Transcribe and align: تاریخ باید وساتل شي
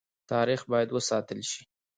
تاریخ 0.31 0.61
باید 0.71 0.89
وساتل 0.95 1.39
شي 1.51 1.61